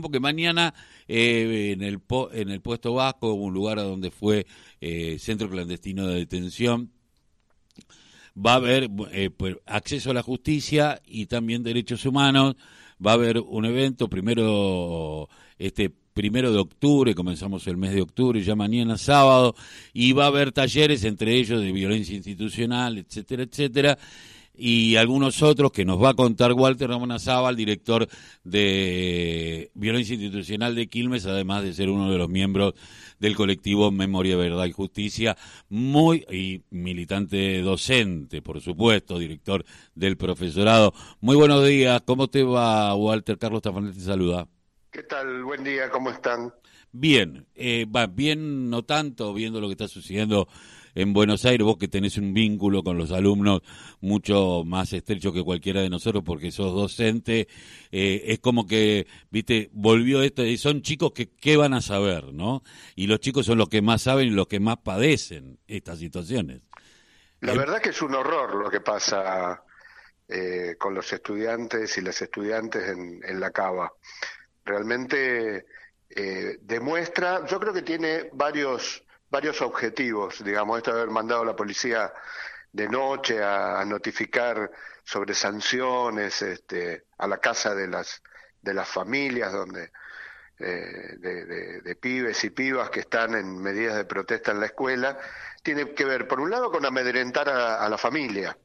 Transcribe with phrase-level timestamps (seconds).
[0.00, 0.74] porque mañana
[1.08, 2.00] eh, en, el
[2.32, 4.46] en el puesto vasco, un lugar a donde fue
[4.80, 6.90] eh, centro clandestino de detención,
[8.36, 12.56] va a haber eh, pues, acceso a la justicia y también derechos humanos.
[13.04, 18.42] Va a haber un evento primero este primero de octubre, comenzamos el mes de octubre,
[18.42, 19.54] ya mañana sábado,
[19.94, 23.98] y va a haber talleres, entre ellos de violencia institucional, etcétera, etcétera
[24.54, 27.16] y algunos otros que nos va a contar Walter Ramón
[27.56, 28.06] director
[28.44, 32.74] de Violencia Institucional de Quilmes, además de ser uno de los miembros
[33.18, 35.36] del colectivo Memoria, Verdad y Justicia,
[35.68, 39.64] muy y militante docente, por supuesto, director
[39.94, 40.92] del profesorado.
[41.20, 43.38] Muy buenos días, ¿cómo te va Walter?
[43.38, 44.46] Carlos Tafanel te saluda.
[44.90, 45.44] ¿Qué tal?
[45.44, 46.52] Buen día, ¿cómo están?
[46.90, 50.46] Bien, eh, va bien, no tanto, viendo lo que está sucediendo
[50.94, 53.62] en Buenos Aires, vos que tenés un vínculo con los alumnos
[54.00, 57.48] mucho más estrecho que cualquiera de nosotros porque sos docente,
[57.90, 62.32] eh, es como que, viste, volvió esto, y son chicos que qué van a saber,
[62.32, 62.62] ¿no?
[62.94, 66.62] Y los chicos son los que más saben y los que más padecen estas situaciones.
[67.40, 69.62] La eh, verdad que es un horror lo que pasa
[70.28, 73.92] eh, con los estudiantes y las estudiantes en, en la cava.
[74.64, 75.66] Realmente
[76.60, 81.56] demuestra, yo creo que tiene varios varios objetivos, digamos, esto de haber mandado a la
[81.56, 82.12] policía
[82.70, 84.70] de noche a, notificar
[85.02, 88.22] sobre sanciones este, a la casa de las
[88.60, 89.90] de las familias donde
[90.58, 95.18] eh, de, pibes y pibas que están en medidas de protesta en la escuela
[95.62, 98.56] tiene que ver por un lado con amedrentar a, la familia.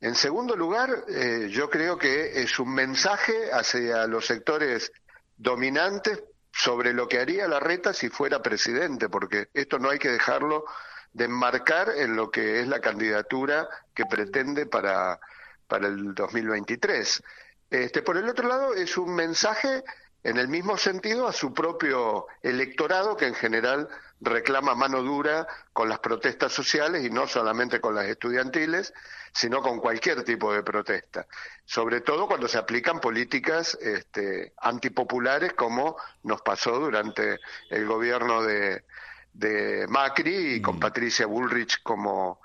[0.00, 4.92] En segundo lugar eh, yo creo que es un mensaje hacia los sectores
[5.36, 10.10] dominantes sobre lo que haría la reta si fuera presidente, porque esto no hay que
[10.10, 10.64] dejarlo
[11.12, 15.18] de enmarcar en lo que es la candidatura que pretende para,
[15.66, 17.22] para el 2023.
[17.70, 19.82] Este, por el otro lado, es un mensaje
[20.24, 23.88] en el mismo sentido a su propio electorado, que en general
[24.20, 28.94] reclama mano dura con las protestas sociales y no solamente con las estudiantiles,
[29.32, 31.26] sino con cualquier tipo de protesta,
[31.64, 37.38] sobre todo cuando se aplican políticas este, antipopulares como nos pasó durante
[37.70, 38.84] el gobierno de,
[39.32, 40.80] de Macri y con mm.
[40.80, 42.41] Patricia Bullrich como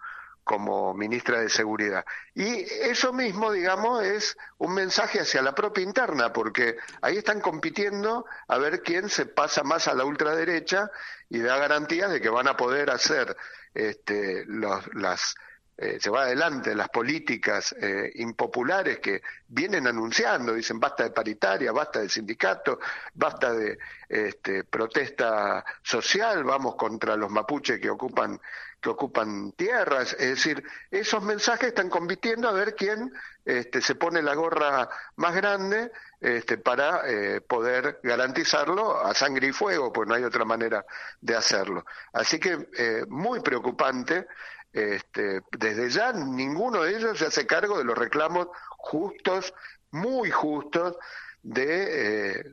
[0.48, 2.06] como ministra de Seguridad.
[2.34, 8.26] Y eso mismo, digamos, es un mensaje hacia la propia interna, porque ahí están compitiendo
[8.48, 10.90] a ver quién se pasa más a la ultraderecha
[11.30, 13.36] y da garantías de que van a poder hacer
[13.74, 15.36] este, los, las
[15.80, 21.72] eh, se va adelante las políticas eh, impopulares que vienen anunciando, dicen basta de paritaria,
[21.72, 22.80] basta de sindicato,
[23.14, 23.78] basta de
[24.10, 28.42] este, protesta social, vamos contra los mapuches que ocupan
[28.82, 33.12] que ocupan tierras, es decir, esos mensajes están compitiendo a ver quién
[33.44, 39.52] este, se pone la gorra más grande este, para eh, poder garantizarlo a sangre y
[39.52, 40.86] fuego, pues no hay otra manera
[41.22, 41.86] de hacerlo.
[42.14, 44.28] Así que muy preocupante
[44.74, 49.54] este, desde ya ninguno de ellos se hace cargo de los reclamos justos,
[49.92, 50.96] muy justos,
[51.44, 52.44] de eh,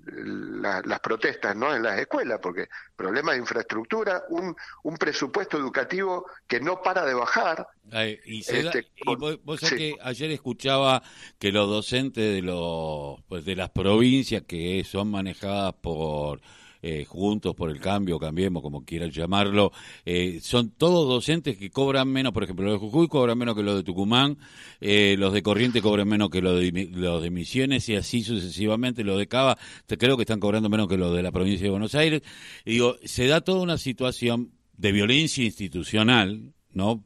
[0.85, 1.75] las protestas ¿no?
[1.75, 7.15] en las escuelas, porque problemas de infraestructura, un, un presupuesto educativo que no para de
[7.15, 7.67] bajar.
[8.25, 11.03] y, este, vos, que ayer escuchaba
[11.39, 16.41] que los docentes de los pues de las provincias que son manejadas por
[16.87, 19.73] eh, Juntos por el Cambio, Cambiemos, como quieran llamarlo,
[20.05, 23.63] eh, son todos docentes que cobran menos, por ejemplo, los de Jujuy cobran menos que
[23.63, 24.37] los de Tucumán,
[24.83, 29.03] eh, los de Corriente cobran menos que los de, los de Misiones y así sucesivamente,
[29.03, 29.57] los de Cava
[29.99, 32.21] creo que están cobrando menos que los de la provincia de Buenos Aires.
[32.67, 37.03] Y digo, se da toda una situación de violencia institucional, ¿no?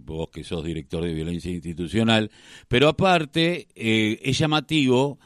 [0.00, 2.32] vos que sos director de violencia institucional,
[2.66, 5.20] pero aparte es llamativo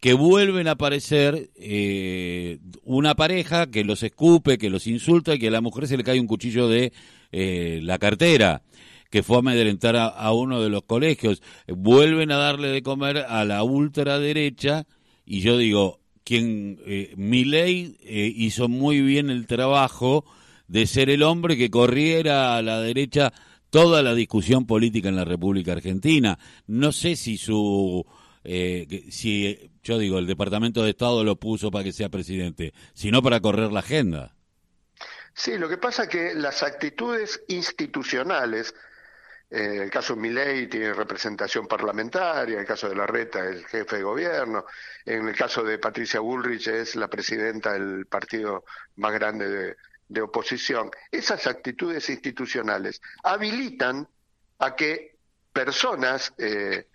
[0.00, 5.48] que vuelven a aparecer eh, una pareja que los escupe, que los insulta y que
[5.48, 6.92] a la mujer se le cae un cuchillo de
[7.32, 8.62] eh, la cartera
[9.10, 11.42] que fue a amedrentar a, uno de los colegios.
[11.66, 14.86] Vuelven a darle de comer a la ultraderecha
[15.24, 20.24] y yo digo, quien eh, ley eh, hizo muy bien el trabajo
[20.66, 23.32] de ser el hombre que corriera a la derecha
[23.70, 26.38] toda la discusión política en la República Argentina.
[26.66, 28.04] No sé si su
[28.50, 33.22] eh, si yo digo, el Departamento de Estado lo puso para que sea presidente, sino
[33.22, 34.34] para correr la agenda.
[35.34, 38.74] Sí, lo que pasa es que las actitudes institucionales,
[39.50, 43.96] eh, el caso de Milei tiene representación parlamentaria, el caso de Larreta es el jefe
[43.96, 44.64] de gobierno,
[45.04, 48.64] en el caso de Patricia Bullrich es la presidenta del partido
[48.96, 49.76] más grande
[50.08, 50.90] de, oposición.
[51.12, 54.08] Esas actitudes institucionales habilitan
[54.58, 55.18] a que
[55.52, 56.86] personas eh,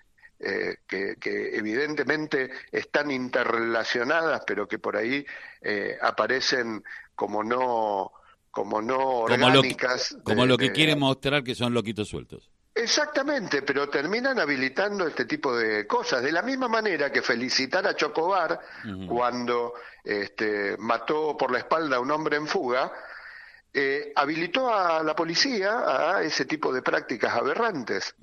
[0.46, 5.26] eh, que, evidentemente están interrelacionadas, pero que por ahí
[5.62, 6.84] eh, aparecen
[7.16, 8.12] como no
[8.52, 10.16] como no orgánicas.
[10.24, 12.52] Como lo que, quiere mostrar que son loquitos sueltos.
[12.76, 16.22] Exactamente, pero terminan habilitando este tipo de cosas.
[16.22, 18.60] De la misma manera que felicitar a Chocobar
[19.08, 19.74] cuando
[20.04, 22.92] este, mató por la espalda a un hombre en fuga,
[23.74, 28.16] eh, habilitó a la policía a ese tipo de prácticas aberrantes.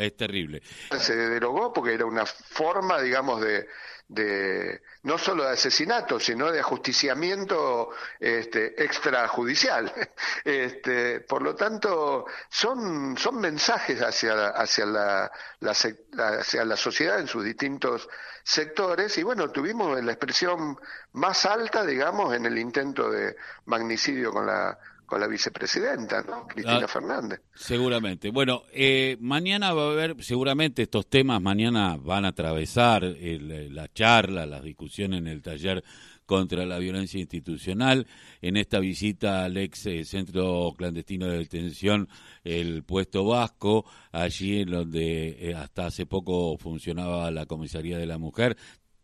[0.00, 0.62] Es terrible.
[0.98, 3.68] Se derogó porque era una forma, digamos, de,
[4.08, 9.92] de no solo de asesinato, sino de ajusticiamiento este, extrajudicial.
[10.42, 15.30] Este, por lo tanto, son, son mensajes hacia, hacia, la,
[15.60, 18.08] hacia la sociedad en sus distintos
[18.42, 20.78] sectores y bueno, tuvimos la expresión
[21.12, 23.36] más alta, digamos, en el intento de
[23.66, 24.78] magnicidio con la
[25.10, 26.46] con la vicepresidenta, ¿no?
[26.46, 27.40] Cristina ah, Fernández.
[27.52, 28.30] Seguramente.
[28.30, 34.46] Bueno, eh, mañana va a haber, seguramente estos temas mañana van a atravesar la charla,
[34.46, 35.82] las discusiones en el taller
[36.26, 38.06] contra la violencia institucional.
[38.40, 42.08] En esta visita al ex eh, centro clandestino de detención,
[42.44, 48.18] el puesto vasco, allí en donde eh, hasta hace poco funcionaba la comisaría de la
[48.18, 48.56] mujer.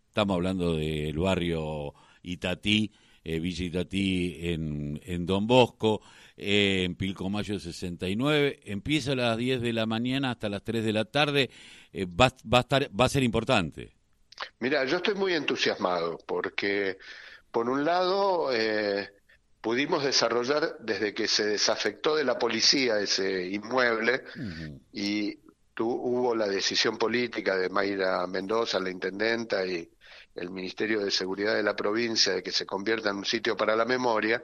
[0.06, 2.92] Estamos hablando del barrio Itatí
[3.26, 6.00] eh, Villa en, en Don Bosco,
[6.36, 8.60] eh, en Pilcomayo 69.
[8.64, 11.50] Empieza a las 10 de la mañana hasta las 3 de la tarde.
[11.92, 13.92] Eh, va, va, a estar, va a ser importante.
[14.60, 16.98] Mira, yo estoy muy entusiasmado porque,
[17.50, 19.10] por un lado, eh,
[19.60, 24.22] pudimos desarrollar desde que se desafectó de la policía ese inmueble
[24.92, 25.36] y
[25.80, 29.90] hubo la decisión política de Mayra Mendoza, la intendenta, y
[30.36, 33.74] el Ministerio de Seguridad de la provincia de que se convierta en un sitio para
[33.74, 34.42] la memoria,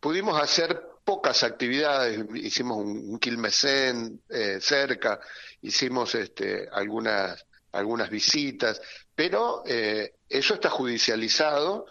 [0.00, 5.20] pudimos hacer pocas actividades, hicimos un, quilmecén eh, cerca,
[5.60, 8.80] hicimos este, algunas, algunas visitas,
[9.14, 11.86] pero eh, eso está judicializado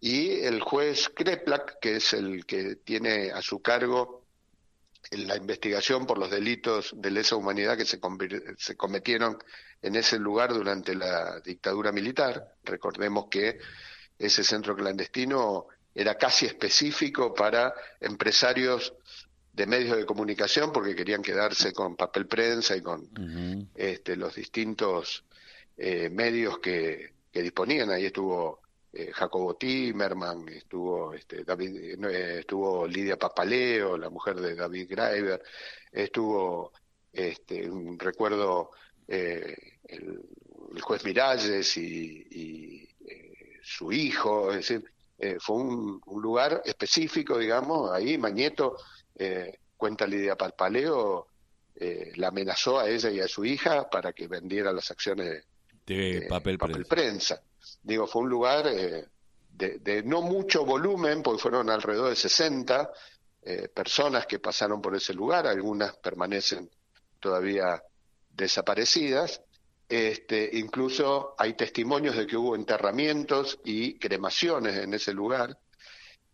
[0.00, 4.17] y el juez Kreplak, que es el que tiene a su cargo
[5.10, 7.98] la investigación por los delitos de lesa humanidad que se,
[8.58, 9.38] se cometieron
[9.82, 12.54] en ese lugar durante la dictadura militar.
[12.64, 13.58] Recordemos que
[14.18, 18.94] ese centro clandestino era casi específico para empresarios
[19.52, 23.08] de medios de comunicación porque querían quedarse con papel prensa y con
[23.74, 25.24] este, los distintos
[25.76, 27.88] eh, medios que, disponían.
[27.90, 28.62] Ahí estuvo
[28.98, 35.42] eh, Jacobo Timerman, estuvo este, David, eh, estuvo Lidia Papaleo, la mujer de David Graeber,
[35.92, 36.72] estuvo
[37.12, 38.70] este, un recuerdo
[39.06, 40.20] eh, el,
[40.82, 44.84] juez Miralles y, eh, su hijo, es decir,
[45.18, 48.76] eh, fue un, lugar específico, digamos, ahí Mañeto,
[49.76, 51.26] cuenta Lidia Palpaleo,
[52.16, 55.44] la amenazó a ella y a su hija para que vendiera las acciones
[55.86, 57.42] de, papel, prensa.
[57.82, 59.08] Digo, fue un lugar de,
[59.50, 62.90] de, no mucho volumen, porque fueron alrededor de 60
[63.74, 66.68] personas que pasaron por ese lugar, algunas permanecen
[67.18, 67.82] todavía
[68.30, 69.42] desaparecidas.
[69.88, 75.58] Este, incluso hay testimonios de que hubo enterramientos y cremaciones en ese lugar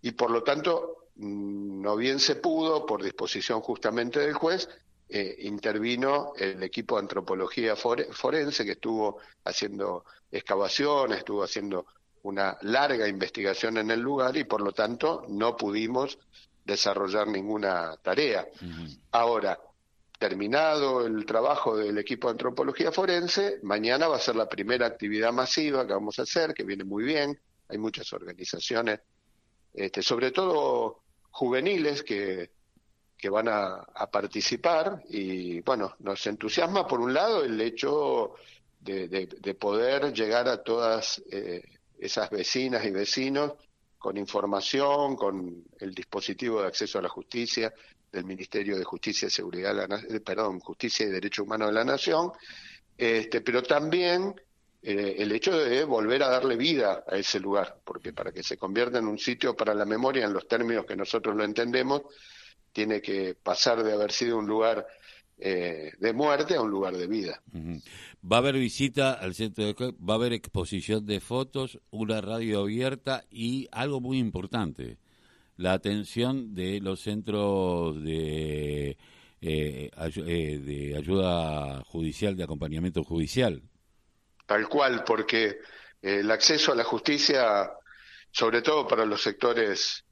[0.02, 4.68] y por lo tanto mm, no bien se pudo, por disposición justamente del juez,
[5.08, 11.86] eh, intervino el equipo de antropología forense que estuvo haciendo excavaciones, estuvo haciendo
[12.22, 16.18] una larga investigación en el lugar y por lo tanto no pudimos
[16.64, 18.48] desarrollar ninguna tarea.
[19.12, 19.60] Ahora,
[20.18, 25.32] terminado el trabajo del equipo de antropología forense, mañana va a ser la primera actividad
[25.32, 27.38] masiva que vamos a hacer, que viene muy bien.
[27.68, 29.00] Hay muchas organizaciones,
[29.74, 32.53] este, sobre todo juveniles, que,
[33.24, 38.34] que van a, participar y bueno, nos entusiasma por un lado el hecho
[38.78, 41.62] de, poder llegar a todas eh,
[41.98, 43.54] esas vecinas y vecinos
[43.96, 47.72] con información, con el dispositivo de acceso a la justicia,
[48.12, 51.84] del Ministerio de Justicia y Seguridad, la, eh, perdón, Justicia y Derechos Humanos de la
[51.84, 52.30] Nación,
[52.98, 54.34] este, pero también
[54.82, 58.58] eh, el hecho de volver a darle vida a ese lugar, porque para que se
[58.58, 62.02] convierta en un sitio para la memoria en los términos que nosotros lo entendemos,
[62.74, 64.86] tiene que pasar de haber sido un lugar
[65.38, 67.40] eh, de muerte a un lugar de vida.
[68.22, 72.60] Va a haber visita al centro de va a haber exposición de fotos, una radio
[72.60, 74.98] abierta y algo muy importante,
[75.56, 78.98] la atención de los centros de,
[79.40, 83.62] eh, eh, de ayuda judicial, de acompañamiento judicial.
[84.46, 87.70] Tal cual, porque eh, el acceso a la justicia,
[88.30, 90.03] sobre todo para los sectores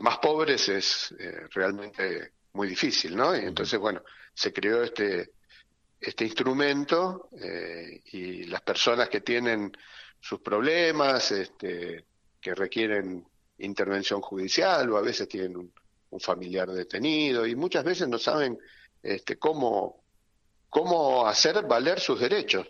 [0.00, 1.14] más pobres, es
[1.50, 3.36] realmente muy difícil, ¿no?
[3.36, 4.02] Y entonces, bueno,
[4.34, 5.32] se creó este
[6.00, 9.70] este instrumento eh, y las personas que tienen
[10.18, 12.06] sus problemas, este,
[12.40, 13.26] que requieren
[13.58, 15.72] intervención judicial o a veces tienen un,
[16.18, 18.58] familiar detenido y muchas veces no saben
[19.00, 20.02] este, cómo,
[20.68, 22.66] cómo hacer valer sus derechos.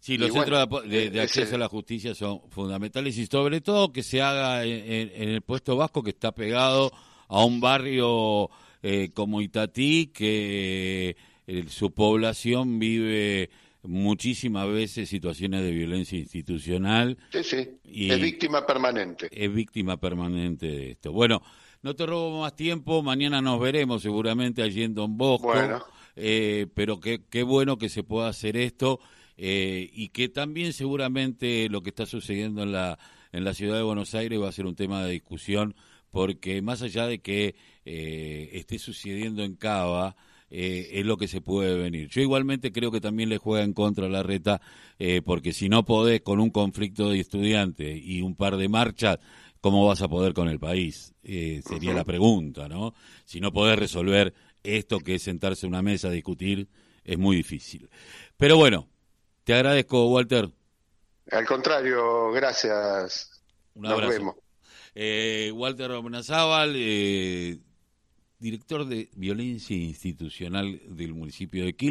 [0.00, 4.22] Sí, los centros de, acceso a la justicia son fundamentales y sobre todo que se
[4.22, 6.92] haga en, el puesto vasco que está pegado
[7.28, 8.48] a un barrio
[8.82, 13.50] eh, como Itatí que eh, su población vive
[13.82, 17.18] muchísimas veces situaciones de violencia institucional.
[17.32, 19.28] Sí, sí, y es víctima permanente.
[19.32, 21.12] Es víctima permanente de esto.
[21.12, 21.42] Bueno,
[21.82, 25.82] no te robo más tiempo, mañana nos veremos seguramente allí en Don Bosco, bueno.
[26.16, 29.00] Eh, pero qué, qué bueno que se pueda hacer esto
[29.40, 32.98] eh, y que también seguramente lo que está sucediendo en la,
[33.32, 35.76] en la ciudad de Buenos Aires va a ser un tema de discusión,
[36.10, 37.54] porque más allá de que
[37.84, 40.16] eh, esté sucediendo en Cava,
[40.50, 42.08] eh, es lo que se puede venir.
[42.08, 44.60] Yo igualmente creo que también le juega en contra la reta,
[45.24, 49.18] porque si no podés con un conflicto de estudiantes y un par de marchas,
[49.60, 51.14] ¿cómo vas a poder con el país?
[51.22, 52.94] Sería la pregunta, ¿no?
[53.24, 56.68] Si no podés resolver esto que es sentarse a una mesa a discutir,
[57.04, 57.88] es muy difícil.
[58.36, 58.88] Pero bueno,
[59.48, 60.50] te agradezco, Walter.
[61.30, 63.40] Al contrario, gracias.
[63.72, 64.20] Un abrazo.
[64.22, 64.34] Nos
[64.94, 65.58] vemos.
[65.58, 67.58] Walter Romenazábal, eh,
[68.38, 71.86] director de violencia institucional del municipio de Quilmes.